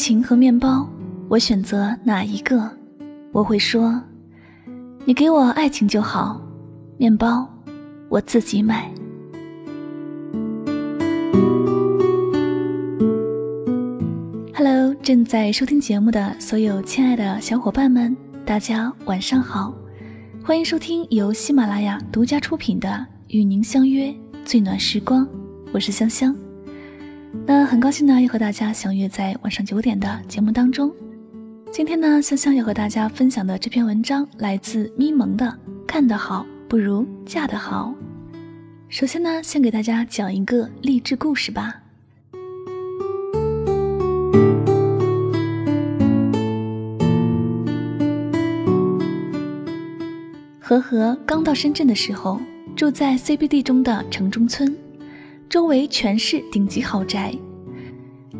[0.00, 0.88] 情和面包，
[1.28, 2.70] 我选择哪一个？
[3.32, 4.02] 我会说，
[5.04, 6.40] 你给我爱情就好，
[6.96, 7.46] 面包
[8.08, 8.90] 我自己买。
[14.54, 19.74] Hello，正在收听节目的所有亲爱的小伙伴们，大家晚上好，
[20.42, 22.88] 欢迎收听由喜马拉雅独家出品的
[23.28, 24.14] 《与您相约
[24.46, 25.26] 最暖时光》，
[25.74, 26.34] 我是香香。
[27.52, 30.88] 那很高兴呢，又和大家相约在晚上九点的节目当中。
[31.72, 35.44] 今天呢，香香要和大家分享的这篇文章来自咪蒙的
[35.84, 37.92] 《干得好不如嫁得好》。
[38.88, 41.74] 首先呢，先给大家讲一个励志故事吧。
[50.60, 52.40] 和和刚到深圳的时候，
[52.76, 54.72] 住在 CBD 中的城中村。
[55.50, 57.34] 周围全是顶级豪宅，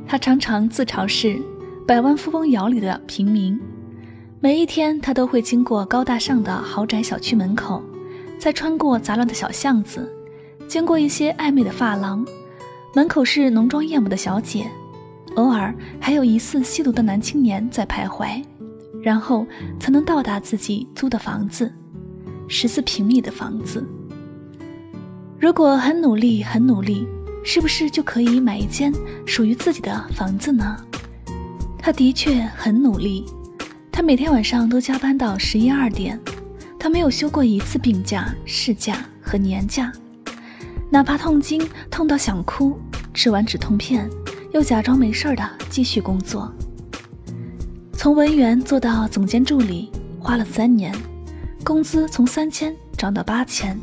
[0.07, 1.43] 他常常自嘲是
[1.85, 3.61] 百万富翁窑里的平民。
[4.39, 7.83] 每一天，他都会经过高大上的豪宅小区门口，
[8.39, 10.09] 再穿过杂乱的小巷子，
[10.69, 12.25] 经过一些暧昧的发廊，
[12.95, 14.71] 门口是浓妆艳抹的小姐，
[15.35, 18.41] 偶尔还有疑似吸毒的男青年在徘徊，
[19.03, 19.45] 然后
[19.81, 21.73] 才能到达自己租的房子，
[22.47, 23.85] 十四平米的房子。
[25.41, 27.09] 如果很努力，很努力，
[27.43, 28.93] 是不是就可以买一间
[29.25, 30.77] 属于自己的房子呢？
[31.79, 33.25] 他的确很努力，
[33.91, 36.21] 他每天晚上都加班到十一二点，
[36.79, 39.91] 他没有休过一次病假、事假和年假，
[40.91, 42.79] 哪怕痛经痛到想哭，
[43.15, 44.07] 吃完止痛片
[44.53, 46.53] 又假装没事的继续工作。
[47.95, 50.95] 从文员做到总监助理花了三年，
[51.65, 53.81] 工资从三千涨到八千。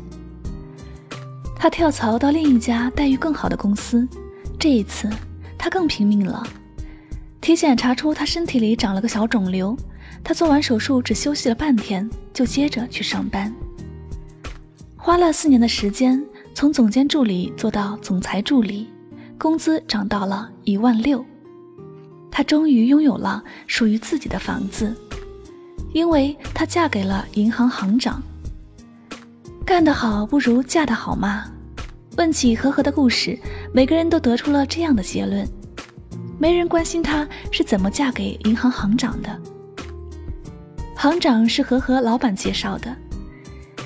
[1.58, 4.06] 他跳槽到另一家待遇更好的公司，
[4.58, 5.10] 这一次
[5.58, 6.42] 他更拼命了。
[7.40, 9.76] 体检查出他身体里长了个小肿瘤，
[10.22, 13.52] 他做完手术只休息了半天，就接着去上班。
[14.96, 16.24] 花了四年的时间，
[16.54, 18.88] 从总监助理做到总裁助理，
[19.36, 21.24] 工资涨到了一万六。
[22.30, 24.94] 他终于拥有了属于自己的房子，
[25.92, 28.22] 因为她嫁给了银行行长。
[29.68, 31.44] 干得好不如嫁得好吗？
[32.16, 33.38] 问起和和的故事，
[33.70, 35.46] 每个人都得出了这样的结论：
[36.38, 39.28] 没人关心她是怎么嫁给银行行长的。
[40.96, 42.96] 行长是和和老板介绍的，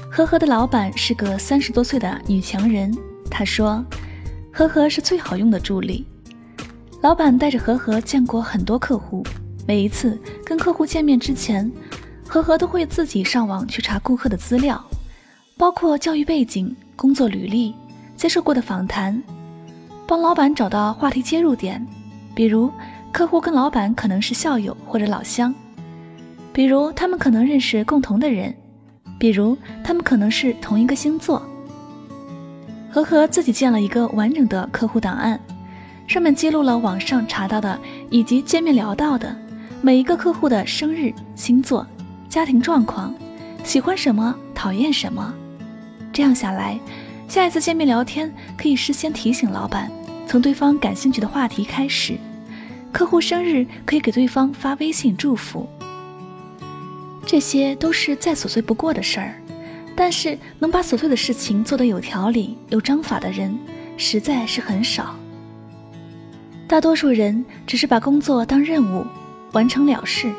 [0.08, 2.96] 和和的老板是个三十多岁的女强人。
[3.28, 3.84] 她说，
[4.52, 6.06] 和和是最好用的助理。
[7.00, 9.26] 老板带着和和见过很多客户，
[9.66, 11.68] 每一次跟客户见面之前，
[12.28, 14.80] 和和都会自己上网去查顾客的资料。
[15.56, 17.74] 包括教育背景、工作履历、
[18.16, 19.22] 接受过的访谈，
[20.06, 21.86] 帮老板找到话题切入点，
[22.34, 22.70] 比如
[23.12, 25.54] 客户跟老板可能是校友或者老乡，
[26.52, 28.54] 比如他们可能认识共同的人，
[29.18, 31.42] 比如他们可能是同一个星座。
[32.90, 35.38] 和和自己建了一个完整的客户档案，
[36.06, 37.78] 上面记录了网上查到的
[38.10, 39.34] 以及见面聊到的
[39.80, 41.86] 每一个客户的生日、星座、
[42.28, 43.14] 家庭状况、
[43.64, 45.32] 喜欢什么、讨厌什么。
[46.12, 46.78] 这样下来，
[47.26, 49.90] 下一次见面聊天可以事先提醒老板，
[50.26, 52.18] 从对方感兴趣的话题开始。
[52.92, 55.66] 客户生日可以给对方发微信祝福。
[57.24, 59.40] 这些都是再琐碎不过的事儿，
[59.96, 63.58] 但是能把琐碎的事情做得有条理、有章法的人，
[63.96, 65.16] 实在是很少。
[66.68, 69.06] 大多数人只是把工作当任务，
[69.52, 70.30] 完成了事。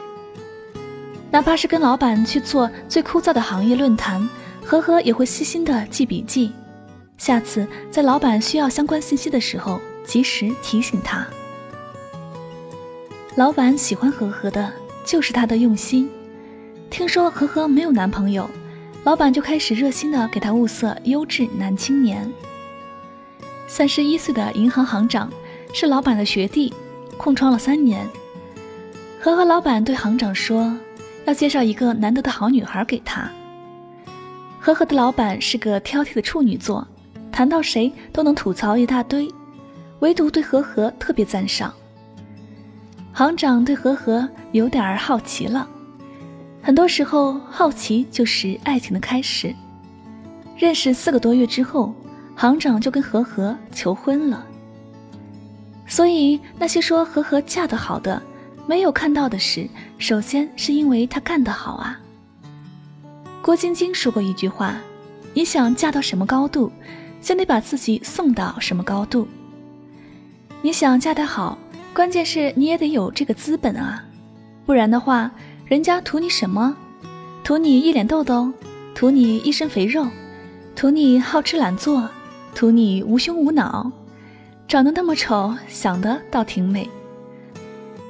[1.31, 4.29] 哪怕是跟老板去做最枯燥的行业论坛。
[4.65, 6.51] 和和也会细心的记笔记，
[7.17, 11.25] 下次在老板需要相关信息的时候，及时提醒他。
[13.35, 14.71] 老板喜欢和和的，
[15.05, 16.09] 就是他的用心。
[16.89, 18.49] 听说和和没有男朋友，
[19.03, 22.31] 老板就开始热心的给他物色优质男青年。
[23.67, 25.31] 三十一岁的银行行长
[25.73, 26.73] 是老板的学弟，
[27.17, 28.07] 空窗了三年。
[29.19, 30.77] 和和老板对行长说，
[31.25, 33.29] 要介绍一个难得的好女孩给他。
[34.63, 36.87] 和和的老板是个挑剔的处女座，
[37.33, 39.29] 谈到谁都能吐槽一大堆，
[39.99, 41.73] 唯独对和和特别赞赏。
[43.11, 45.67] 行长对和和有点儿好奇了，
[46.61, 49.53] 很多时候好奇就是爱情的开始。
[50.55, 51.93] 认识四个多月之后，
[52.33, 54.47] 行长就跟和和求婚了。
[55.85, 58.23] 所以那些说和和嫁得好的，
[58.65, 59.67] 没有看到的是，
[59.97, 61.99] 首先是因为她干得好啊。
[63.43, 64.77] 郭晶晶说过一句话
[65.35, 66.71] ：“你想嫁到什么高度，
[67.19, 69.27] 先得把自己送到什么高度。
[70.61, 71.57] 你想嫁得好，
[71.93, 74.01] 关键是你也得有这个资本啊，
[74.65, 75.29] 不然的话，
[75.65, 76.73] 人家图你什么？
[77.43, 78.49] 图你一脸痘痘，
[78.95, 80.07] 图你一身肥肉，
[80.73, 82.09] 图你好吃懒做，
[82.55, 83.91] 图你无胸无脑，
[84.69, 86.89] 长得那么丑，想的倒挺美。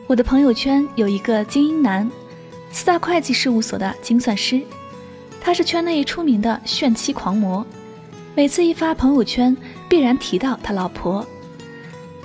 [0.05, 2.07] 我的朋友圈有一个精英男，
[2.69, 4.61] 四大会计事务所的精算师，
[5.43, 7.65] 他是圈内出名的炫妻狂魔，
[8.33, 9.55] 每次一发朋友圈，
[9.89, 11.23] 必然提到他老婆。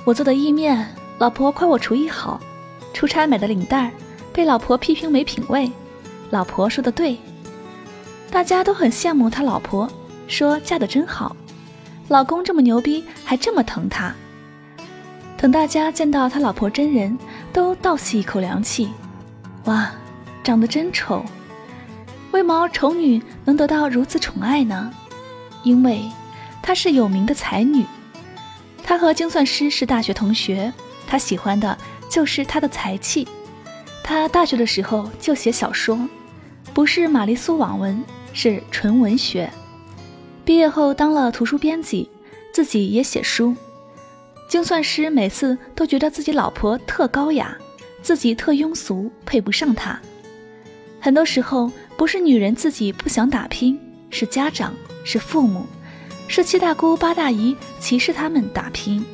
[0.05, 0.89] 我做的意面。
[1.19, 2.41] 老婆夸我厨艺好，
[2.95, 3.91] 出差买的领带
[4.33, 5.69] 被老婆批评没品位，
[6.31, 7.19] 老婆说的对，
[8.31, 9.91] 大家都很羡慕他老婆，
[10.29, 11.35] 说嫁的真好，
[12.07, 14.15] 老公这么牛逼还这么疼他。
[15.37, 17.19] 等大家见到他老婆真人，
[17.53, 18.89] 都倒吸一口凉气，
[19.65, 19.91] 哇，
[20.45, 21.25] 长得真丑，
[22.39, 24.95] 为毛丑女能得到如此宠爱呢？
[25.65, 26.09] 因为
[26.63, 27.85] 她是有名的才女，
[28.85, 30.73] 她和精算师是大学同学。
[31.05, 31.77] 他喜欢的
[32.09, 33.27] 就是他的才气。
[34.05, 35.99] 她大学的时候就写小说，
[36.73, 38.01] 不是玛丽苏网文，
[38.33, 39.51] 是纯文学。
[40.45, 42.09] 毕业后当了图书编辑，
[42.53, 43.57] 自己也写书。
[44.49, 47.57] 精算师每次都觉得自己老婆特高雅，
[48.01, 49.99] 自己特庸俗，配不上他。
[51.01, 53.77] 很多时候不是女人自己不想打拼，
[54.09, 54.73] 是家长，
[55.03, 55.67] 是父母，
[56.29, 59.05] 是七大姑八大姨歧视他们打拼，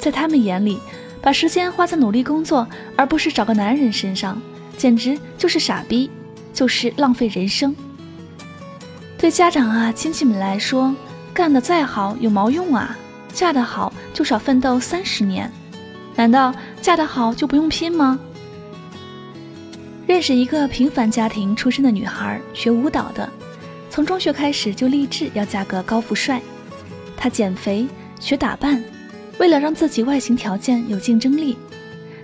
[0.00, 0.80] 在他们眼里。
[1.20, 2.66] 把时间花在努力工作，
[2.96, 4.40] 而不是找个男人身上，
[4.76, 6.08] 简直就是傻逼，
[6.54, 7.76] 就是浪费人生。
[9.18, 10.94] 对家长啊、亲戚们来说，
[11.34, 12.96] 干得再好有毛用啊？
[13.34, 15.52] 嫁得好就少奋斗三十年，
[16.14, 18.18] 难道嫁得好就不用拼吗？
[20.08, 23.28] 认识一个平凡家庭出身的女孩，学舞蹈的，
[23.90, 26.40] 从中学开始就立志要嫁个高富帅。
[27.14, 27.86] 她减肥，
[28.18, 28.82] 学打扮。
[29.38, 31.58] 为了让自己外形条件有竞争力，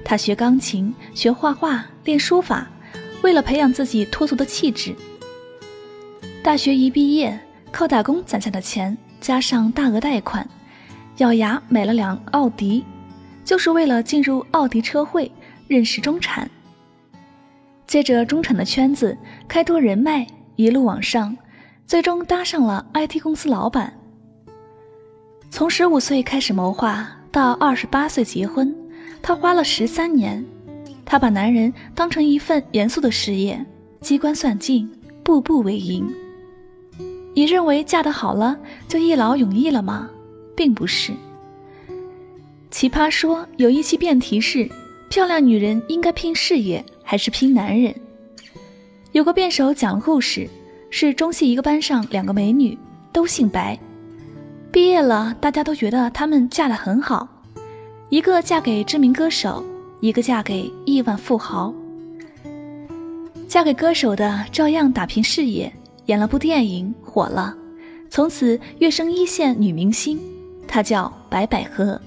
[0.02, 2.66] 他学钢琴、学画画、练书法，
[3.20, 4.96] 为了培养自己脱俗的气质。
[6.42, 7.38] 大学一毕业，
[7.70, 10.48] 靠打工攒下的钱，加上大额贷款，
[11.18, 12.82] 咬牙买了辆奥迪，
[13.44, 15.30] 就是为了进入奥迪车会，
[15.68, 16.50] 认识中产。
[17.86, 19.16] 借着中产的圈子
[19.46, 20.26] 开拓人脉，
[20.56, 21.36] 一路往上，
[21.86, 23.92] 最终搭上了 IT 公司老板。
[25.50, 28.74] 从十五岁开始谋划，到二十八岁结婚，
[29.22, 30.44] 她花了十三年。
[31.04, 33.64] 她把男人当成一份严肃的事业，
[34.00, 34.90] 机关算尽，
[35.22, 36.08] 步步为营。
[37.34, 38.56] 你认为嫁得好了
[38.88, 40.08] 就一劳永逸了吗？
[40.56, 41.12] 并不是。
[42.70, 44.68] 奇葩说有一期辩题是：
[45.08, 47.94] 漂亮女人应该拼事业还是拼男人？
[49.12, 50.48] 有个辩手讲了故事，
[50.90, 52.76] 是中戏一个班上两个美女，
[53.12, 53.78] 都姓白。
[54.72, 57.28] 毕业了，大家都觉得她们嫁得很好，
[58.08, 59.64] 一个嫁给知名歌手，
[60.00, 61.72] 一个嫁给亿万富豪。
[63.46, 65.72] 嫁给歌手的照样打拼事业，
[66.06, 67.54] 演了部电影火了，
[68.10, 70.18] 从此跃升一线女明星，
[70.66, 72.00] 她叫白百合。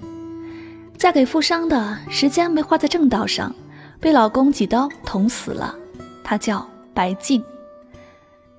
[0.98, 3.56] 嫁给富商的时间没花在正道上，
[4.00, 5.76] 被老公几刀捅死了，
[6.24, 7.44] 她叫白静。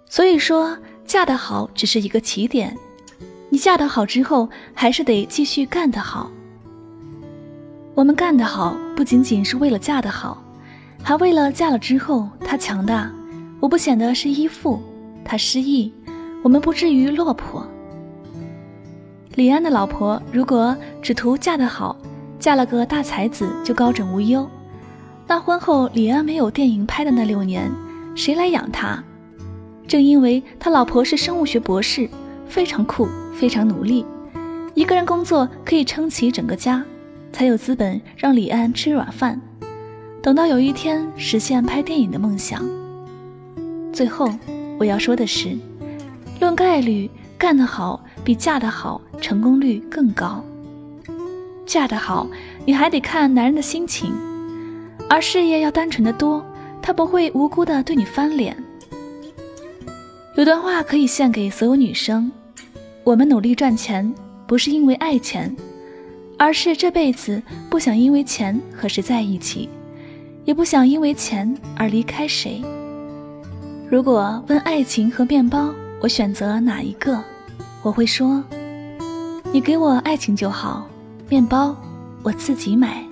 [0.06, 2.76] 所以说，嫁得好只是一个起点。
[3.50, 6.30] 你嫁得好之后，还是得继续干得好。
[7.94, 10.42] 我们干得好，不仅仅是为了嫁得好，
[11.02, 13.10] 还为了嫁了之后她强大，
[13.60, 14.78] 我不显得是依附；
[15.24, 15.92] 她失意，
[16.42, 17.66] 我们不至于落魄。
[19.34, 21.96] 李安的老婆如果只图嫁得好，
[22.38, 24.48] 嫁了个大才子就高枕无忧，
[25.28, 27.70] 那婚后李安没有电影拍的那六年，
[28.16, 29.04] 谁来养他？
[29.86, 32.08] 正因为他老婆是生物学博士，
[32.48, 33.06] 非常酷。
[33.38, 34.04] 非常努力，
[34.74, 36.82] 一个人工作可以撑起整个家，
[37.32, 39.40] 才有资本让李安吃软饭。
[40.20, 42.68] 等到有一天实现拍电影的梦想。
[43.92, 44.28] 最后
[44.76, 45.56] 我要说的是，
[46.40, 47.08] 论概率，
[47.38, 50.44] 干得好比嫁得好成功率更高。
[51.64, 52.26] 嫁得好，
[52.66, 54.12] 你还得看男人的心情，
[55.08, 56.44] 而事业要单纯的多，
[56.82, 58.56] 他不会无辜的对你翻脸。
[60.36, 62.30] 有段话可以献给所有女生。
[63.04, 64.12] 我们努力赚钱，
[64.46, 65.54] 不是因为爱钱，
[66.38, 69.68] 而是这辈子不想因为钱和谁在一起，
[70.44, 72.62] 也不想因为钱而离开谁。
[73.90, 75.70] 如果问爱情和面包，
[76.02, 77.18] 我选择哪一个？
[77.82, 78.44] 我会说，
[79.50, 80.86] 你给我爱情就好，
[81.30, 81.74] 面包
[82.22, 83.07] 我自己买。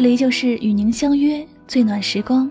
[0.00, 2.50] 这里就是与您相约最暖时光。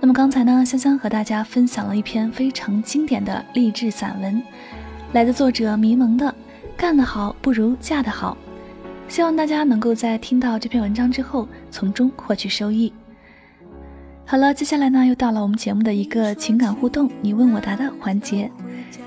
[0.00, 4.42] 那么刚才呢，香香和大家分享了一篇非常经典的励志散文，
[5.12, 6.34] 来自作者迷蒙的
[6.76, 8.36] “干得好不如嫁得好”。
[9.06, 12.92] 希望大家能够在听到这篇文章之后，从中获取收益。
[14.26, 18.50] 好了，接下来呢，又到了我们节目的一个情感互动你问我答的环节。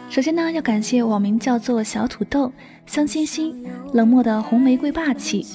[0.10, 2.50] 首先呢，要感谢网名叫做小土豆、
[2.86, 3.54] 香欣欣、
[3.92, 5.46] 冷漠的红玫瑰霸气、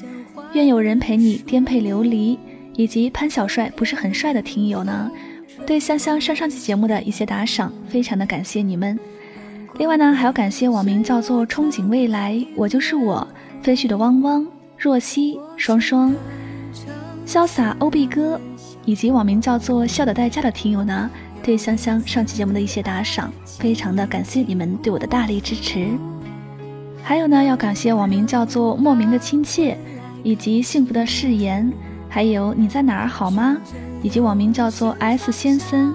[0.55, 2.39] 愿有人陪你颠沛流离，
[2.75, 5.11] 以及潘小帅不是很帅的听友呢，
[5.67, 8.99] 对香香上上期节目的一些打赏，非常的感谢你们。
[9.79, 13.27] 另外呢，还要感谢网名叫做憧憬未来，我就是我。
[13.61, 14.47] 飞絮的汪汪、
[14.79, 16.15] 若曦、双双、
[17.27, 18.41] 潇洒欧碧哥，
[18.85, 21.11] 以及网名叫做“笑的代价”的听友呢，
[21.43, 25.89] 对香香上期节目的一些打赏，非常的感谢你们对我的大力支持。
[27.03, 29.77] 还有呢，要感谢网名叫做“莫名的亲切”，
[30.23, 31.73] 以及幸福的誓言，
[32.09, 33.57] 还有你在哪儿好吗？
[34.03, 35.95] 以及网名叫做 S 先生，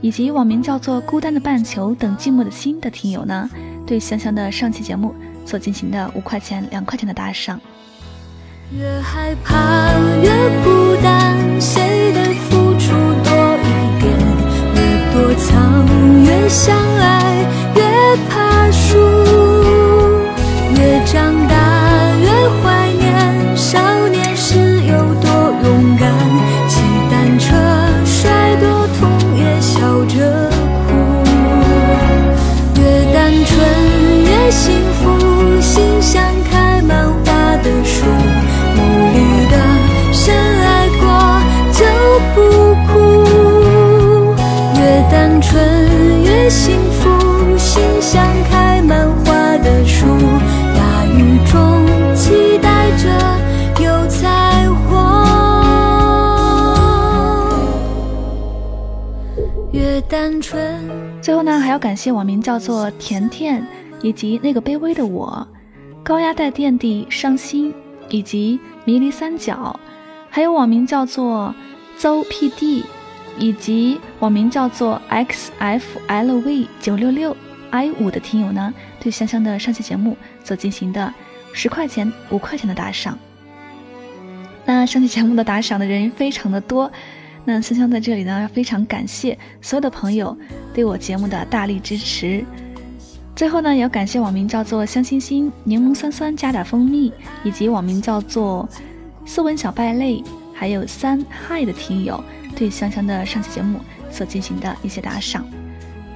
[0.00, 3.48] 以及网名叫做“孤单的半球”等寂寞的心的听友呢，
[3.86, 5.14] 对香香的上期节目。
[5.46, 7.60] 所进行的五块钱、两块钱的打赏。
[8.70, 9.90] 越害怕
[10.22, 10.30] 越
[10.62, 12.92] 孤单，谁的付出
[13.24, 14.16] 多一点？
[14.76, 14.78] 越
[15.12, 15.84] 躲藏
[16.22, 16.76] 越相
[61.70, 63.64] 还要感谢网名叫做甜甜
[64.02, 65.46] 以及那个卑微的我。
[66.02, 67.72] 高压带电的伤心，
[68.08, 69.78] 以及迷离三角，
[70.28, 71.54] 还有网名叫做
[71.96, 72.82] 邹 PD，
[73.38, 77.36] 以及网名叫做 XFLV 九六六
[77.70, 81.14] I 五的听友呢，对香香的上期节目所进行的
[81.52, 83.16] 十块钱、五块钱的打赏。
[84.64, 86.90] 那上期节目的打赏的人非常的多，
[87.44, 90.36] 那香香在这里呢，非常感谢所有的朋友
[90.74, 92.44] 对我节目的大力支持。
[93.34, 97.10] 最后呢，也要感谢网名叫做香欣欣、柠檬酸酸加点蜂蜜，
[97.42, 98.68] 以及网名叫做
[99.24, 102.22] 斯文小败类，还有三嗨的听友
[102.54, 103.80] 对香香的上期节目
[104.10, 105.42] 所进行的一些打赏。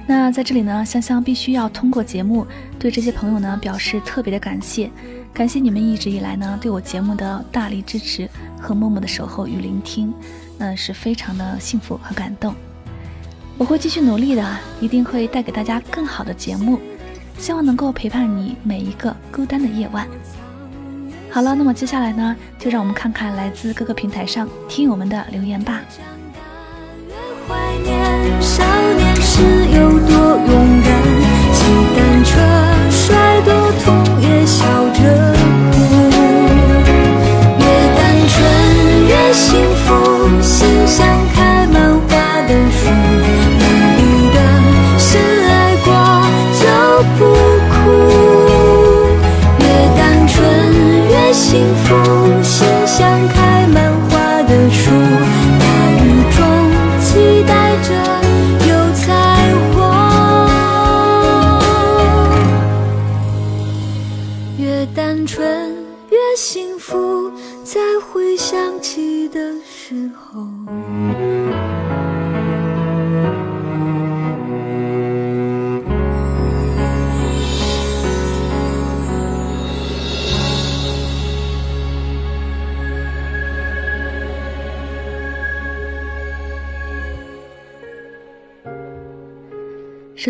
[0.05, 2.45] 那在这里呢，香香必须要通过节目
[2.77, 4.91] 对这些朋友呢表示特别的感谢，
[5.33, 8.29] 感谢你们一直以来呢对我节目的大力支持
[8.61, 10.13] 和默默的守候与聆听，
[10.57, 12.53] 那是非常的幸福和感动。
[13.57, 14.45] 我会继续努力的，
[14.79, 16.79] 一定会带给大家更好的节目。
[17.37, 20.07] 希望能够陪伴你每一个孤单的夜晚。
[21.29, 25.81] 好了，那么接下来呢，就让我们看看来自各个平台上听友们的留言吧。
[31.95, 32.31] 单车
[32.89, 35.34] 摔多痛也笑着
[39.33, 41.24] 幸福，心相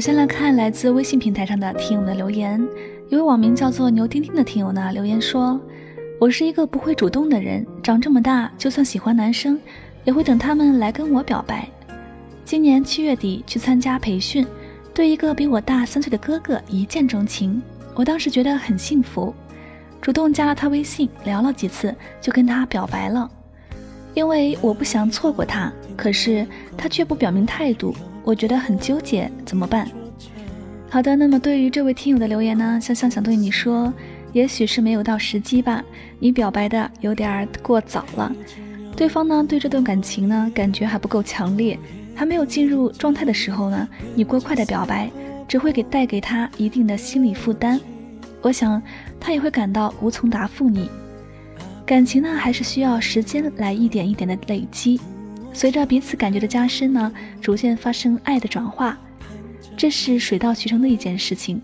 [0.05, 2.63] 先来看来自微信平台上的听友的留言，
[3.09, 5.59] 一位网名叫做牛丁丁的听友呢留言说
[6.21, 9.59] ：“我是一个不会主动的人，长这么大就算喜欢男生，
[10.03, 11.67] 也会等他们来跟我表白。
[12.43, 14.45] 今年七月底去参加培训，
[14.93, 17.59] 对一个比我大三岁的哥哥一见钟情，
[17.95, 19.33] 我当时觉得很幸福，
[19.99, 23.27] 主动加了他微信，聊了几次就跟他表白了，
[24.13, 26.45] 因为我不想错过他，可是
[26.77, 27.91] 他却不表明态度。”
[28.25, 29.87] 我觉得很纠结，怎么办？
[30.89, 33.93] 好的，那么对于这位听友的留言呢，香香想对你说，
[34.33, 35.83] 也许是没有到时机吧，
[36.19, 38.31] 你表白的有点过早了。
[38.95, 41.77] 对方呢对这段感情呢感觉还不够强烈，
[42.15, 45.11] 还没有进入状态的时候呢，你过快的表白
[45.47, 47.79] 只会给带给他一定的心理负担，
[48.41, 48.81] 我想
[49.19, 50.89] 他也会感到无从答复你。
[51.85, 54.99] 感情呢还是需要时间来一点一点的累积，
[55.55, 57.09] 随着彼此感觉的加深呢，
[57.41, 58.97] 逐渐发生爱的转化，
[59.77, 61.61] 这是水到渠成的一件事情。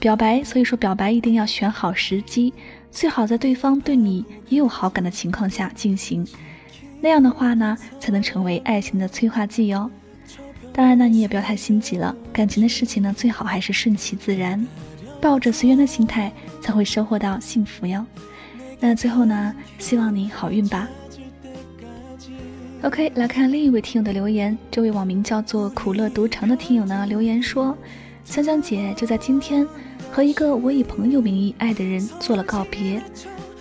[0.00, 2.52] 表白，所以说表白一定要选好时机，
[2.90, 6.26] 最好在对方对你也有好感的情况下进行。
[7.00, 9.88] 那样的话呢，才能成为爱情的催化剂哦。
[10.72, 14.66] 当然呢，你也不要太心急了，感情的事情呢，最好还是顺其自然，
[15.20, 18.04] 抱着随缘的心态，才会收获到幸福哟。
[18.80, 20.88] 那最后呢，希望你好运吧。
[22.82, 27.76] OK，来看另一位听友的留言，这位网名叫做苦乐独长的听友呢留言说
[28.24, 29.66] ：“香香姐就在今天，
[30.12, 33.02] 和一个我以朋友名义爱的人做了告别，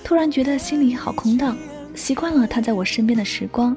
[0.03, 1.57] 突然觉得心里好空荡。”
[1.95, 3.75] 习惯了他在我身边的时光，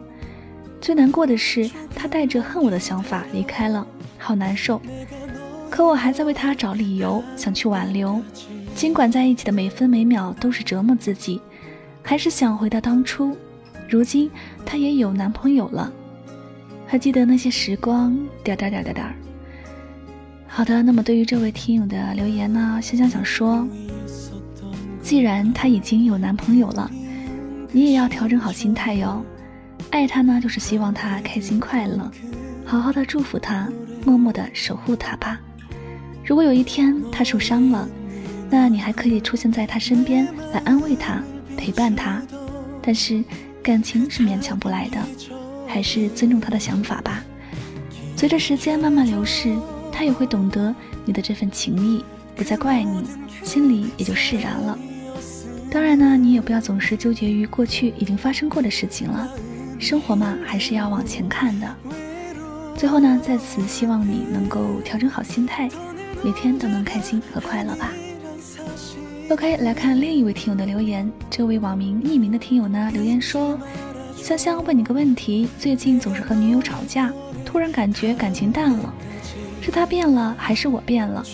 [0.78, 3.86] 最难过的是他带着恨我的想法离开了，
[4.18, 4.78] 好难受。
[5.70, 8.20] 可我还在为他找理由，想去挽留。
[8.74, 11.40] 尽管在一起的每分每秒都是折磨自己，
[12.02, 13.34] 还是想回到当初。
[13.90, 14.30] 如今
[14.64, 15.92] 她也有男朋友了，
[16.86, 18.16] 还记得那些时光？
[18.44, 19.06] 点点点点点。
[20.46, 23.66] 好的，那么对于这位听友的留言呢，香香想说，
[25.02, 26.90] 既然他已经有男朋友了。
[27.72, 29.24] 你也要调整好心态哟，
[29.90, 32.10] 爱他呢，就是希望他开心快乐，
[32.64, 33.68] 好好的祝福他，
[34.04, 35.40] 默默的守护他吧。
[36.24, 37.88] 如果有一天他受伤了，
[38.50, 41.22] 那你还可以出现在他身边来安慰他，
[41.56, 42.20] 陪伴他。
[42.82, 43.22] 但是
[43.62, 44.98] 感情是勉强不来的，
[45.66, 47.22] 还是尊重他的想法吧。
[48.16, 49.56] 随着时间慢慢流逝，
[49.92, 53.04] 他也会懂得你的这份情谊，不再怪你，
[53.42, 54.78] 心里也就释然了。
[55.70, 59.28] 当然呢，你也不要总是纠结于过去已经发生过的事情了，
[59.78, 61.76] 生活嘛，还是要往前看的。
[62.76, 65.68] 最后呢，在此希望你能够调整好心态，
[66.24, 67.92] 每天都能开心和快乐吧。
[69.30, 73.56] OK，来看另一位听友的留言，这位网名匿名的听友呢留言说
[74.16, 77.12] ：“香香问你个问题，最近总是和女友吵架，
[77.44, 78.92] 突然感觉感情淡了，
[79.62, 81.24] 是他变了还是我变了？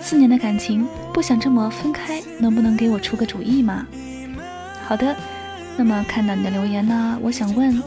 [0.00, 3.86] 四年的感情。”不想这么分开，能不能给我出个主意嘛？
[4.84, 5.14] 好的，
[5.76, 7.80] 那么看到你的留言呢，我想问，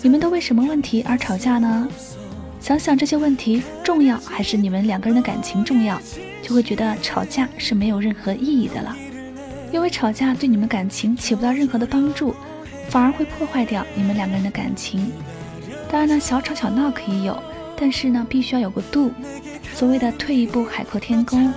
[0.00, 1.88] 你们都为什么问题而吵架呢？
[2.66, 6.02] 想想这些问题重要还是你们两个人的感情重要，
[6.42, 8.96] 就会觉得吵架是没有任何意义的了。
[9.70, 12.34] 因为吵架对你们感情起不到任何的帮助，
[12.88, 15.12] 反而会破坏掉你们两个人的感情。
[15.88, 17.40] 当然呢，小吵小闹可以有，
[17.76, 19.12] 但是呢，必须要有个度。
[19.72, 21.54] 所谓的退一步海阔天空。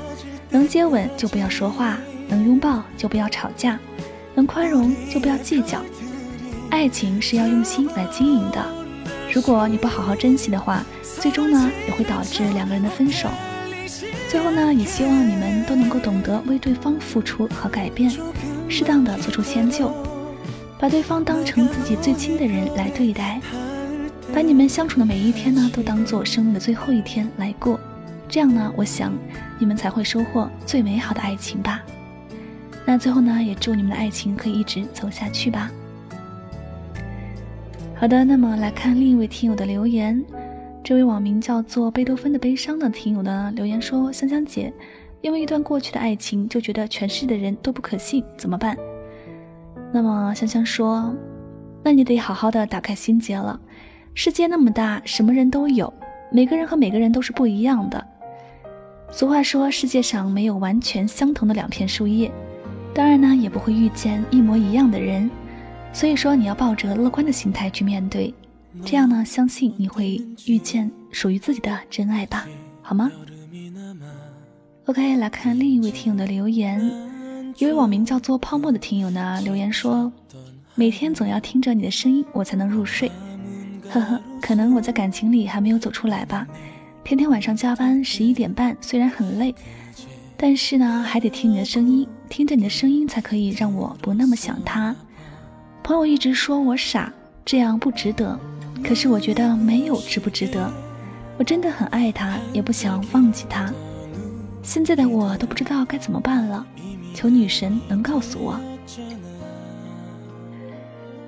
[0.51, 3.79] 能接吻就不要说话，能拥抱就不要吵架，
[4.35, 5.81] 能宽容就不要计较。
[6.69, 8.63] 爱情是要用心来经营的，
[9.31, 10.83] 如果你不好好珍惜的话，
[11.19, 13.29] 最终呢也会导致两个人的分手。
[14.27, 18.11] 最后呢，也希望你们都能够懂得为对方付出和改变，
[18.67, 19.91] 适当的做出迁就，
[20.79, 23.39] 把对方当成自己最亲的人来对待，
[24.33, 27.79] 把你们相处的每一天呢都当做生命的最后一天来过。
[28.27, 29.11] 这样呢，我想
[29.57, 31.81] 你们才会收获最美好的爱情吧。
[32.85, 35.71] 那最后呢，也祝你们的爱情可以一直走下去吧。
[37.99, 40.23] 好的，那么来看另一位听友的留言。
[40.81, 44.71] 这位网名叫做贝多芬的悲伤的听友呢留言说：“香香姐，
[45.19, 48.77] 因为一段过去的爱情就觉得全世界的人都不可信，怎么办？”
[49.91, 51.13] 那么香香说
[51.83, 53.59] ：“那你得好好的打开心结了。
[54.13, 55.93] 世界那么大，什么人都有，
[56.31, 58.07] 每个人和每个人都是不一样的。”
[59.11, 62.31] 俗话说，世界上没有完全相同的两片树叶，
[62.93, 65.29] 当然呢，也不会遇见一模一样的人。
[65.99, 68.33] 所以说，你要抱着乐观的心态去面对，
[68.85, 72.47] 这样呢，相信你会遇见属于自己的真爱吧，
[72.81, 73.11] 好吗
[74.85, 76.89] ？OK，来看另一位听友的留言，
[77.57, 80.09] 一位网名叫做泡沫的听友呢留言说
[80.73, 83.11] ：“每天总要听着你的声音，我才能入睡。”
[83.91, 86.47] 呵呵，可能我在感情里还没有走出来吧。
[87.03, 89.53] 天天晚上加班，十一点半，虽然很累，
[90.37, 94.95] 但是呢，还得听你的声音，听着你的声音才可以让我不那么想他。
[95.89, 97.11] 朋友一直说我傻，
[97.43, 98.39] 这样不值得，
[98.83, 100.71] 可是我觉得没有值不值得，
[101.35, 103.73] 我真的很爱他，也不想忘记他。
[104.61, 106.63] 现在的我都不知道该怎么办了，
[107.15, 108.61] 求女神能告诉我。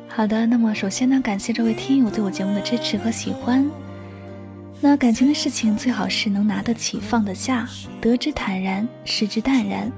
[0.08, 3.68] 好的，那么首先呢，感谢这位听友对我节目的支持和喜欢。
[4.80, 7.68] 那感情的事情最好是能拿得起放得下，
[8.00, 9.92] 得之坦然，失之淡然。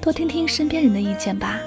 [0.00, 1.60] 多听听身边人的意见吧，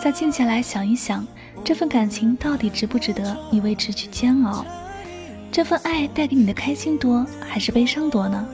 [0.00, 1.26] 再静下来想一想，
[1.64, 4.64] 这份感情到底值不值得你为之去煎熬？
[5.50, 8.46] 这份爱带给你的开心多还是悲伤多呢？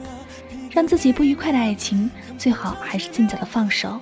[0.71, 3.99] 让自己不愉快的爱情，最好还是尽早的放手。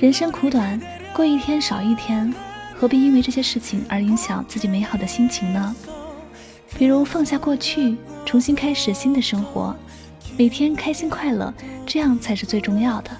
[0.00, 0.80] 人生苦短，
[1.14, 2.34] 过一天少一天，
[2.74, 5.76] 何必因为这些事情而影响自己美好的心情呢？
[6.76, 7.96] 比如放下过去，
[8.26, 9.76] 重新开始新的生活，
[10.36, 11.54] 每天开心快乐，
[11.86, 13.10] 这样才是最重要的。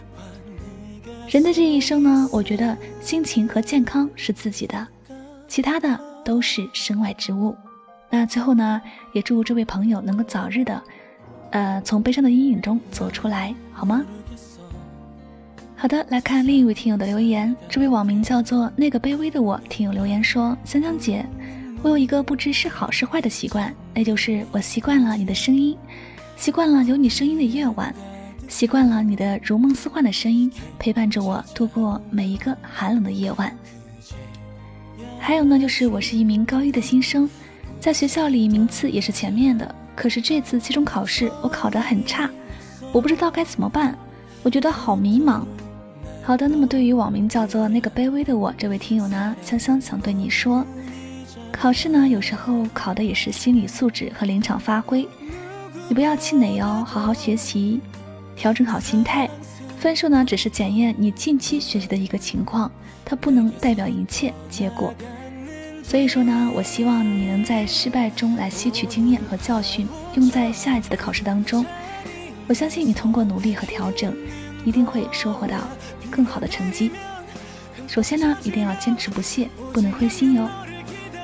[1.29, 4.87] 人的这一生呢，我觉得心情和健康是自己的，
[5.49, 7.57] 其他的都是身外之物。
[8.11, 8.81] 那最后呢，
[9.13, 10.83] 也祝这位朋友能够早日的，
[11.51, 14.05] 呃，从悲伤的阴影中走出来，好吗？
[15.77, 17.55] 好的，来看另一位听友的留言。
[17.69, 21.27] 这位网名叫做那个卑微的我听友留言说：“香香姐，
[21.83, 25.77] 我有一个不知是好是坏的习惯，那就是我习惯了你的声音，
[26.37, 27.93] 习惯了有你声音的夜晚。”
[28.49, 33.55] 习惯了你的如梦似幻的声音，陪伴着我度过每一个寒冷的夜晚。
[35.19, 37.29] 还有呢，就是我是一名高一的新生，
[37.81, 42.31] 在学校里名次也是前面的，可是这次期中考试我考得很差，
[42.93, 43.97] 我不知道该怎么办，
[44.43, 45.43] 我觉得好迷茫。
[46.23, 50.65] 好的，那么对于网名叫做那个卑微的我这位听友呢，香香想对你说，
[51.51, 55.09] 考试呢有时候考的也是心理素质和临场发挥，
[55.89, 57.81] 你不要气馁哦，好好学习。
[58.37, 59.29] 调整好心态，
[59.79, 62.71] 分数呢只是检验你近期学习的一个情况，
[63.05, 64.93] 它不能代表一切结果。
[65.83, 71.65] 所以说呢，我希望你能在失败中来吸取经验和教训，用在下一次的考试当中。
[72.47, 74.15] 我相信你通过努力和调整，
[74.65, 75.59] 一定会收获到
[76.11, 76.91] 更好的成绩。
[77.87, 80.49] 首先呢，一定要坚持不懈，不能灰心哟。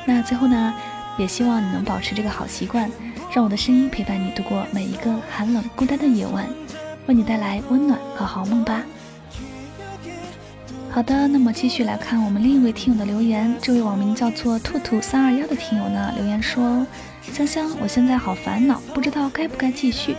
[0.07, 0.75] 那最后呢，
[1.19, 2.91] 也希望你能保持这个好习惯，
[3.35, 6.47] 让我的声音陪伴你度过每一个寒冷孤单的夜晚。
[7.11, 8.85] 为你带来温暖和好梦吧。
[10.93, 13.53] 好的，那么继续来看我们另一位听友的留言。
[13.61, 16.87] 这位网名叫做兔兔三二幺的听友呢，留言说
[17.21, 20.15] ：“香香，我现在好烦恼，不知道该不该继续。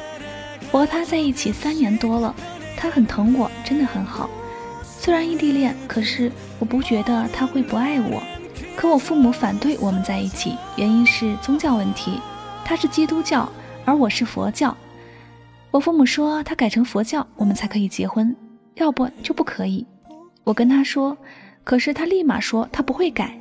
[0.69, 2.35] 我和他在一起三年多了，
[2.75, 4.29] 他很疼我，真的很好。
[4.83, 8.21] 虽然异地恋，可是我不觉得他会不爱我。
[8.75, 12.19] 可我父母反对我们在一起，原因是宗教问题。
[12.65, 13.49] 他是基督教，
[13.85, 14.75] 而我是佛教。”
[15.71, 18.35] 我父母说他改成佛教，我们才可以结婚，
[18.75, 19.87] 要不就不可以。
[20.43, 21.17] 我跟他说，
[21.63, 23.39] 可是他立马说他不会改，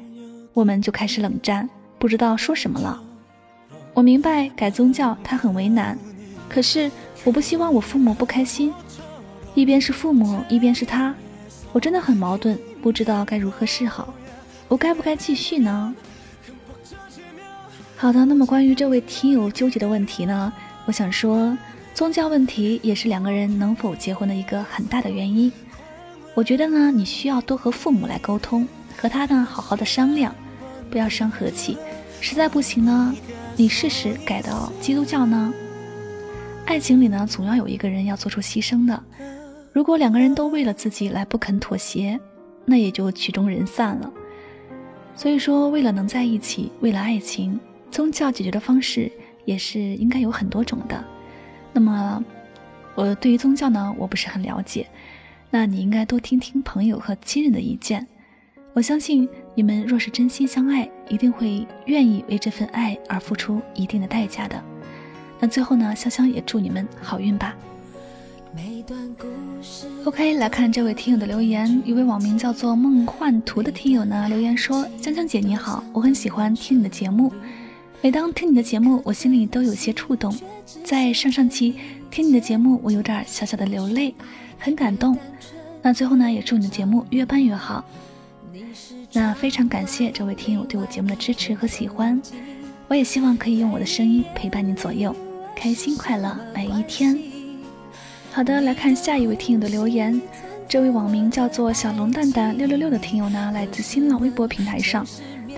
[0.54, 3.02] 我们就开始冷战，不知道说什么了。
[3.94, 5.98] 我明白改宗教他很为难，
[6.48, 6.88] 可是
[7.24, 8.72] 我不希望我父母不开心，
[9.54, 11.12] 一边是父母，一边是他，
[11.72, 14.14] 我真的很矛盾，不知道该如何是好。
[14.68, 15.92] 我该不该继续呢？
[17.96, 20.52] 好的，那么关于这位听友纠结的问题呢，
[20.84, 21.58] 我想说。
[22.00, 25.52] 宗教问题也是两个人能否结婚的一个很大的原因。
[26.32, 30.34] 我觉得呢，你需要多和父母来沟通，和他呢好好的商量，
[30.90, 31.76] 不要伤和气。
[32.18, 33.14] 实在不行呢，
[33.54, 35.52] 你试试改到基督教呢。
[36.64, 39.04] 爱情里呢，总要有一个人要做出牺牲的。
[39.70, 42.18] 如果两个人都为了自己来不肯妥协，
[42.64, 44.10] 那也就曲终人散了。
[45.14, 47.60] 所以说，为了能在一起，为了爱情，
[47.90, 49.12] 宗教解决的方式
[49.44, 51.04] 也是应该有很多种的。
[51.72, 52.22] 那么，
[52.94, 54.86] 我对于宗教呢，我不是很了解。
[55.50, 58.06] 那你应该多听听朋友和亲人的意见。
[58.72, 64.62] 我相信你们若是真心相爱，一定会愿意为这份爱而付出一定的代价的。
[65.40, 67.56] 那最后呢，香香也祝你们好运吧。
[70.04, 71.82] OK，来看这位听友的留言。
[71.84, 77.32] 一位网名叫做梦幻图的听友呢留言说：“香香姐你好，我很喜欢听你的节目。”
[78.02, 80.34] 每当听你的节目，我心里都有些触动。
[80.82, 81.74] 在上上期
[82.10, 84.14] 听你的节目，我有点小小的流泪，
[84.58, 85.18] 很感动。
[85.82, 87.84] 那最后呢，也祝你的节目越办越好。
[89.12, 92.18] 那非常感谢这位听友对我节目的支持和喜欢，
[92.88, 95.14] 我也希望可以用我的声音陪伴你左右，
[95.54, 97.18] 开心快乐每一天。
[98.32, 100.18] 好的，来看下一位听友的留言。
[100.66, 105.06] 这位网名叫做小龙蛋蛋六六六的听友呢，来自新浪微博平台上。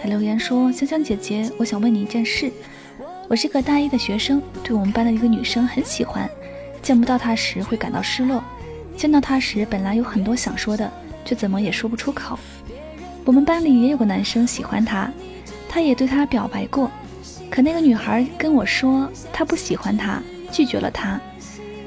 [0.01, 2.51] 他留言说：“香香姐姐，我想问你一件事。
[3.29, 6.29] 我是个大一的学生，对我们班的一个女生很喜欢，
[6.83, 8.43] 见不到她时会感到失落，
[8.97, 10.93] 见到她时本来有很多想说的，
[11.25, 12.39] 却怎么也说不出口。
[13.25, 15.11] 我们班里也有个男生喜欢她，
[15.69, 16.91] 他也对她表白过，
[17.49, 21.21] 可那个女孩跟我说她不喜欢他，拒绝了他。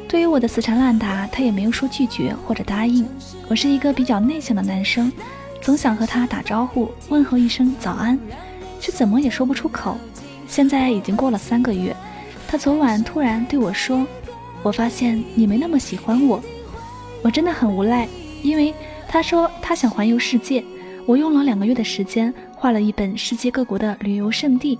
[0.08, 3.06] 对于我的死缠烂打，他也没有说拒绝或者答应。
[3.50, 5.12] 我是一个比较内向的男生。”
[5.65, 8.19] 总想和他打招呼，问候一声早安，
[8.80, 9.97] 却怎么也说不出口。
[10.47, 11.95] 现在已经过了三个月，
[12.47, 14.06] 他昨晚突然对我说
[14.62, 16.39] ：“我发现你没那么喜欢我。”
[17.23, 18.08] 我真的很无奈，
[18.43, 18.71] 因为
[19.08, 20.63] 他说他想环游世界，
[21.08, 24.78] 我用了两个月的时间，画了一本世界各国的旅游胜地，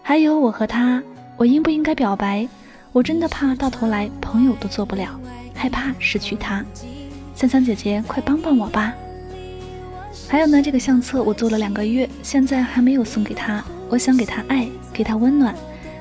[0.00, 1.02] 还有我和他，
[1.36, 2.48] 我应不应该表白？
[2.92, 5.20] 我真的怕到头来朋友都做不了，
[5.54, 6.64] 害怕失去他。
[7.34, 8.94] 香香姐姐，快帮帮我吧！
[10.26, 13.62] 还有呢，这个相册我做了两个月，现在还没有送给他。
[13.90, 15.54] 我想给他爱，给他温暖，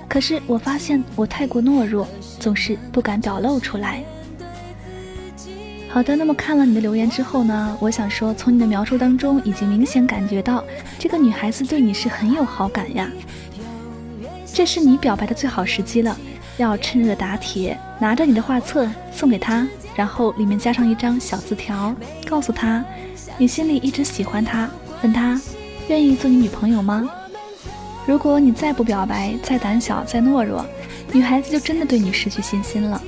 [0.09, 2.07] 可是我发现我太过懦弱，
[2.39, 4.03] 总是不敢表露出来。
[5.89, 10.63] 好的，那么看了你的留言之后呢，我想说，从你的描述当中，已经明显感觉到
[10.99, 13.09] 这个女孩子对你是很有好感呀。
[14.53, 16.17] 这是你表白的最好时机了，
[16.57, 21.95] 要趁热打铁，拿着你的画册送给她，然后里面加上一张小字条，
[22.27, 22.83] 告诉她，
[23.39, 24.69] 你心里一直喜欢他，
[25.03, 25.39] 问他
[25.89, 27.07] 愿意做你女朋友吗？
[28.05, 30.65] 如果你再不表白，再胆小，再懦弱，
[31.11, 33.01] 女孩子就真的对你失去信心了，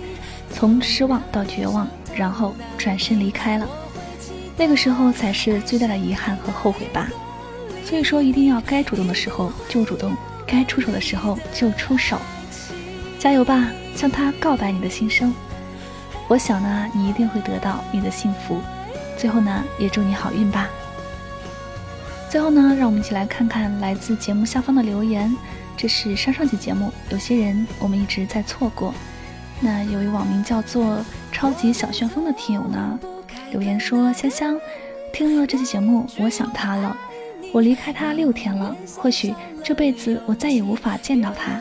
[0.54, 1.88] 从失望到绝望。
[2.16, 3.66] 然后转身离开了，
[4.58, 7.10] 那个时候才是最大的遗憾和后悔吧。
[7.86, 10.14] 所以说，一定要该主动的时候就主动，
[10.46, 12.20] 该出手的时候就出手。
[13.18, 15.34] 加油吧，向他告白你的心声。
[16.28, 18.60] 我想呢，你一定会得到你的幸福。
[19.20, 20.70] 最后呢，也祝你好运吧。
[22.30, 25.36] 最后呢，让我们一起来看看来自节目下方的留言。
[25.76, 28.94] 这是上上期节目，有些人我们一直在错过。
[29.60, 31.04] 那有一网名叫做
[31.34, 32.98] 超级小旋风的听友呢，
[33.52, 34.58] 留言说：香香，
[35.12, 36.96] 听了这期节目，我想他了。
[37.52, 41.60] 我离开他六天了，或许这辈子我再也无法见到他。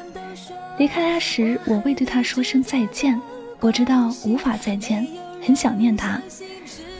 [0.76, 3.20] 离开他时，我未对他说声再见。
[3.58, 5.04] 我知道无法再见，
[5.42, 6.20] 很想念他。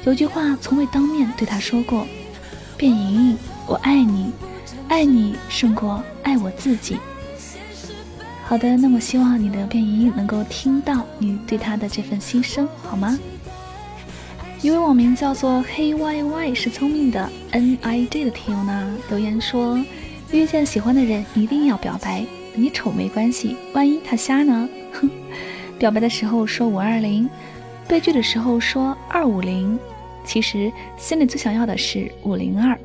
[0.09, 2.07] 有句话从未当面对他说过：
[2.79, 4.33] 卞莹莹，我爱你，
[4.89, 6.97] 爱你胜过爱我自己。
[8.43, 13.19] 好的，那么希望你的卞莹莹能够听到你对他的这份心声，好吗？
[14.63, 19.79] 一位网名叫做黑 Y Y 是聪明的 N I J 的听友呢留言说：
[20.33, 24.67] 遇见喜欢的人一定要表白，你丑没关系，万一他瞎呢？
[24.95, 25.11] 哼，
[25.79, 27.29] 表白的时候说五二零，
[27.87, 29.79] 被拒的时候说二五零，
[30.29, 32.79] 其实心里最想要的是五零二，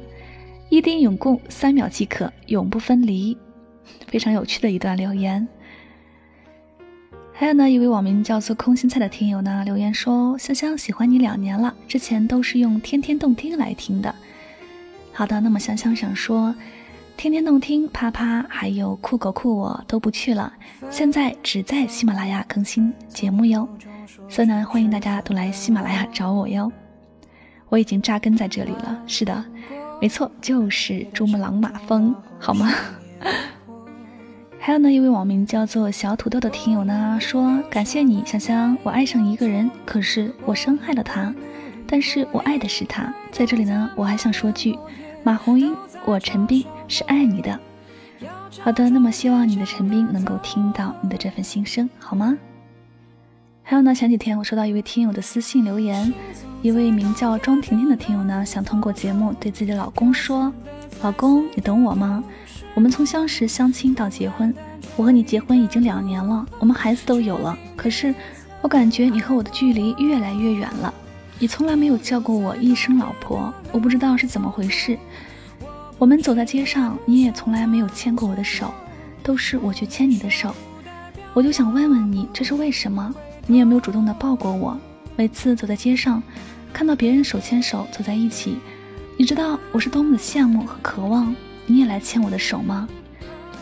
[0.70, 3.38] 一丁永共三秒即可，永不分离。
[4.08, 5.46] 非常有趣的一段留言。
[7.34, 14.16] 还有呢，一位网名叫做空心菜的听友呢留言说：“香香喜欢你两年了，之前都是用天天动听来听的。”
[15.12, 16.56] 好的，那么香香想说，
[17.18, 20.54] 天天动听、啪啪，还有酷狗酷我都不去了，
[20.90, 23.68] 现在只在喜马拉雅更新节目哟。
[24.30, 26.72] 所以呢，欢迎大家都来喜马拉雅找我哟。
[27.74, 29.44] 我已经扎根在这里了，是的，
[30.00, 32.72] 没错，就是珠穆朗玛峰，好吗？
[34.62, 41.34] 还有呢，一位网名叫做小土豆的听友呢说：“感谢你，香香，我爱上一个人，可是我伤害了他，
[41.88, 43.12] 但是我爱的是他。
[43.32, 44.78] 在这里呢，我还想说句，
[45.24, 47.60] 马红英，我陈斌是爱你的。
[48.60, 52.38] 好的，那么希望你的陈斌能够听到你的这份心声，好吗？
[53.74, 56.14] 还有呢，前几天我收到一位听友的私信留言，
[56.62, 60.54] 一位名叫庄婷婷的听友呢，想通过节目对自己的老公说：
[61.02, 62.24] 老公，你懂我吗？”
[62.76, 64.54] 我们从相识、相亲到结婚，
[64.96, 67.58] 我和你结婚已经两年了，我们孩子都有了。
[67.76, 68.14] 可是，
[68.62, 70.94] 我感觉你和我的距离越来越远了。
[71.40, 74.96] 你从来没有叫过我一声老婆，我不知道是怎么回事。
[75.98, 78.72] 我们走在街上，你也从来没有牵过我的手，
[79.24, 80.56] 都是我去牵你的手。
[81.34, 83.12] 我就想问问你，这是为什么？
[83.46, 84.80] 你有没有主动的抱过我？
[85.18, 86.24] 每次走在街上，
[86.72, 88.58] 看到别人手牵手走在一起，
[89.18, 91.36] 你知道我是多么的羡慕和渴望。
[91.66, 92.88] 你也来牵我的手吗？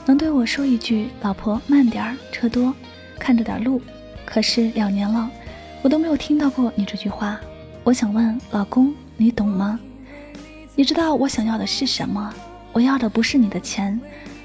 [0.05, 2.73] 能对我说一句“老婆慢点儿，车多，
[3.19, 3.81] 看着点路”？
[4.25, 5.29] 可是两年了，
[5.81, 7.39] 我都没有听到过你这句话。
[7.83, 9.79] 我想问老公，你懂吗？
[10.75, 12.33] 你知道我想要的是什么？
[12.71, 13.99] 我要的不是你的钱，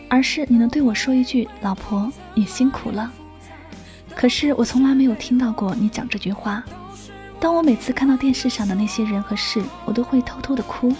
[0.09, 3.12] 而是你能对我说一句“老婆，你辛苦了”。
[4.16, 6.64] 可是我从来没有听到过你讲这句话。
[7.38, 10.90] 当我每次看到电视上的那些人和事，我都会偷偷的哭。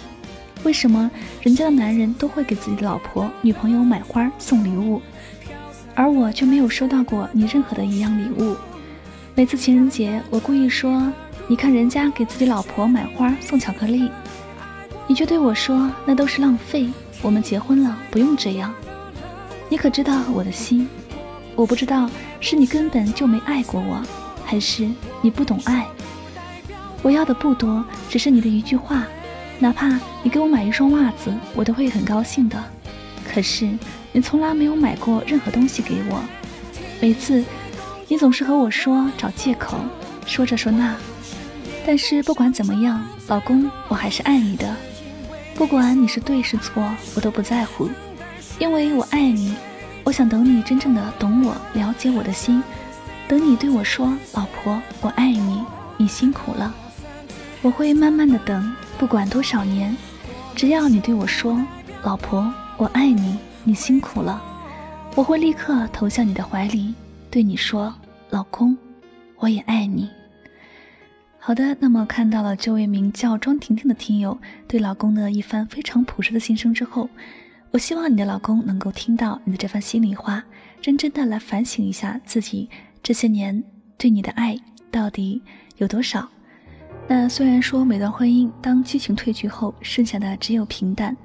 [0.63, 1.09] 为什么
[1.41, 5.01] 人家的男人都会给自己的老婆、女朋友买花送礼物，
[5.95, 8.55] 而我却没有收到过你任何的一样礼物？
[9.33, 11.11] 每次情人节，我故意说
[11.49, 14.11] ：“你看人家给自己老婆买花送巧克力，
[15.07, 16.87] 你却对我说那都是浪费。
[17.23, 18.71] 我们结婚了，不用这样。”
[19.69, 20.87] 你可知道我的心？
[21.57, 22.07] 我不知道
[22.39, 23.99] 是你根本就没爱过我，
[24.45, 24.87] 还是
[25.23, 25.87] 你不懂爱。
[27.01, 29.05] 我要的不多，只是你的一句话。
[29.57, 32.63] 哪怕你给我买一双袜子，我都会很高兴的。
[33.27, 33.67] 可是
[34.11, 36.23] 你从来没有买过任何东西给我，
[37.01, 37.43] 每次
[38.07, 39.79] 你总是和我说找借口，
[40.27, 40.95] 说这说那。
[41.87, 44.75] 但是不管怎么样，老公，我还是爱你的。
[45.55, 47.89] 不管你是对是错，我都不在乎，
[48.59, 49.55] 因为我爱你。
[50.07, 52.63] 我想等你真正的懂我、了解我的心，
[53.27, 55.61] 等你对我说：“老婆，我爱你，
[55.97, 56.73] 你辛苦了。”
[57.61, 59.93] 我会慢慢的等，不管多少年，
[60.55, 61.61] 只要你对我说
[62.03, 64.41] ：“老婆，我爱你，你辛苦了。”
[65.13, 66.93] 我会立刻投向你的怀里，
[67.29, 67.93] 对你说
[68.31, 68.77] ：“老公，
[69.35, 70.09] 我也爱你。”
[71.37, 74.37] 好的，那么看到了这位名叫庄婷婷的听友
[74.69, 77.09] 对老公的一番非常朴实的心声之后，
[77.77, 80.43] 我希望你的老公能够听到你的这番心里话，
[80.81, 82.67] 认真的来反省一下自己
[83.03, 83.63] 这些年
[83.99, 84.57] 对你的爱
[84.89, 85.39] 到底
[85.75, 86.27] 有多少。
[87.07, 91.15] 那虽然说每段婚姻当激情褪去后，剩下的只有平淡，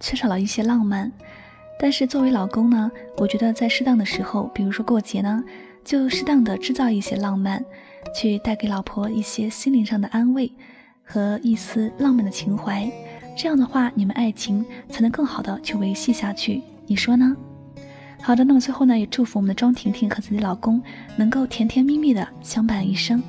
[0.00, 1.12] 缺少了一些浪漫，
[1.78, 5.44] 但是作为老公呢，我觉得在适当的时候，比如说过节呢，
[5.84, 7.62] 就适当的制造一些浪漫。
[8.14, 10.50] 去带给老婆一些心灵上的安慰
[11.04, 12.90] 和一丝浪漫的情怀，
[13.40, 16.60] 这样的话，你们爱情才能更好的去维系下去。
[16.88, 17.36] 你说呢？
[18.20, 20.82] 好的，那么最后呢，也祝福我们的庄婷婷和自己老公
[21.16, 23.22] 能够甜甜蜜蜜的相伴一生。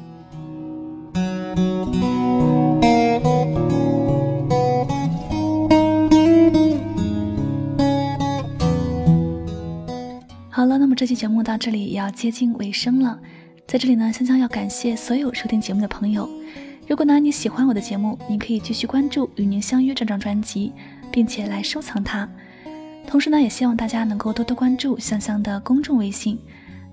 [10.50, 13.20] 好了，那么这期节目到这里也要接近尾声了。
[13.68, 16.28] 在这里呢，香香要感谢所有收听节目的朋友。
[16.90, 20.74] 如果呢你喜欢我的节目，您可以继续关注《与您相约》这张专辑，
[21.12, 22.28] 并且来收藏它。
[23.06, 26.40] 同时呢，也希望大家能够多多关注香香的公众微信。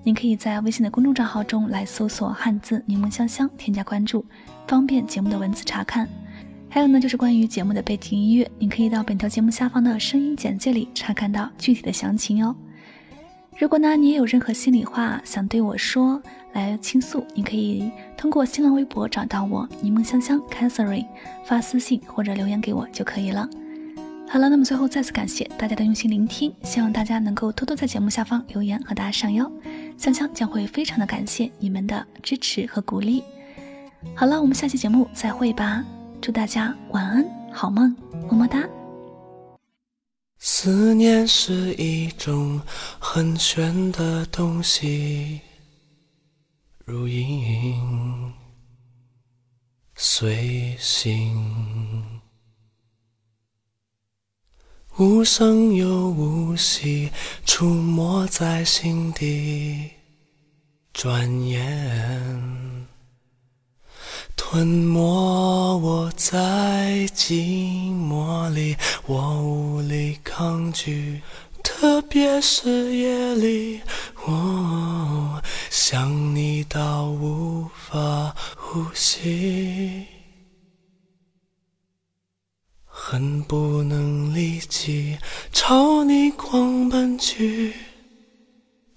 [0.03, 4.23] 您可以在微信的公众账号中来搜索汉字“柠檬香香”，添加关注，
[4.67, 6.07] 方便节目的文字查看。
[6.69, 12.55] 还有呢，就是关于节目的背景音乐，您可以到本条节目下方的声音简介里查看到具体的详情哟。
[13.57, 16.21] 如果呢，你也有任何心里话想对我说，
[16.57, 21.05] 来倾诉，你可以通过新浪微博找到我柠檬香香 Catherine，
[21.45, 23.47] 发私信或者留言给我就可以了。
[24.27, 29.51] 好了，那么最后再次感谢大家的用心聆听，希望大家能够多多在节目下方留言和打赏哟，
[29.97, 33.23] 香香将会非常的感谢你们的支持和鼓励。
[34.15, 35.85] 好了，我们下期节目再会吧，
[36.19, 37.95] 祝大家晚安好梦，
[38.29, 38.67] 么么哒。
[40.39, 42.59] 思念是一种
[42.99, 45.41] 很玄的东西，
[46.89, 48.31] 如影
[49.93, 52.21] 随形，
[54.95, 57.11] 无声又无息，
[57.45, 59.89] 出没在心底，
[60.93, 62.87] 转眼。
[64.37, 71.21] 吞没我在寂寞里，我无力抗拒，
[71.69, 73.81] 特别是夜里，
[74.25, 80.05] 我想你到无法呼吸，
[82.85, 85.17] 恨不能立即
[85.51, 87.73] 朝你狂奔去，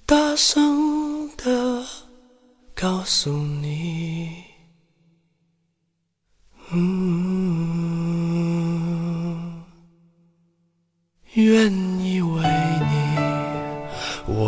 [0.06, 1.84] 大声的
[2.72, 4.44] 告诉你。
[6.72, 7.10] 嗯，
[11.34, 12.42] 愿意为，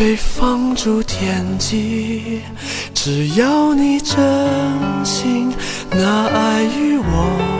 [0.00, 2.40] 被放逐天际。
[2.94, 4.16] 只要你真
[5.04, 5.52] 心
[5.90, 7.59] 那爱与我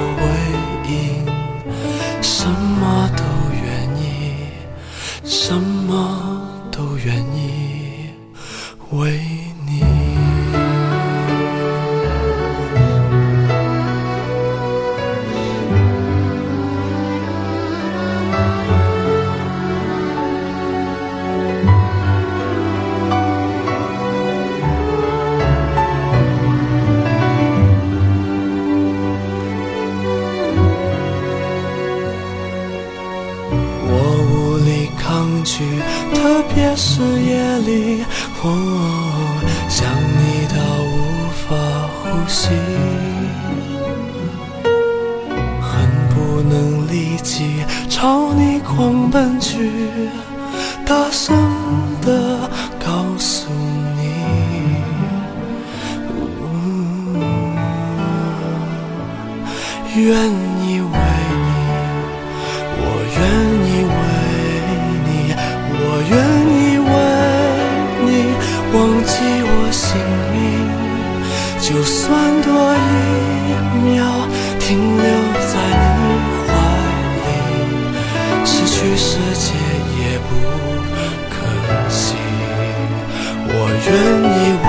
[83.91, 84.69] 愿意为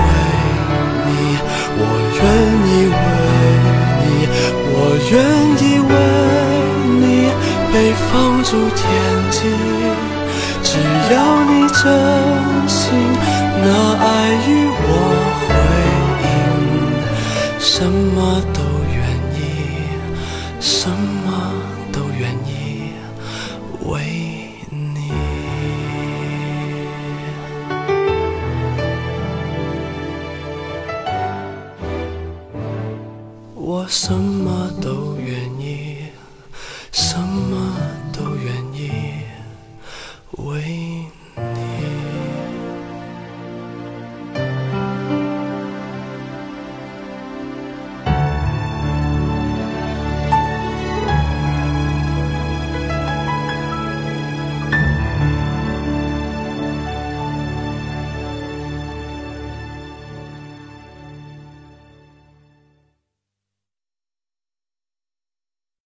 [1.06, 1.10] 你，
[1.78, 1.80] 我
[2.18, 2.20] 愿
[2.66, 2.96] 意为
[4.02, 4.04] 你，
[4.66, 4.74] 我
[5.10, 5.14] 愿
[5.62, 5.94] 意为
[6.98, 7.02] 你，
[7.72, 7.74] 被
[8.10, 8.10] 放
[8.42, 9.11] 逐天涯。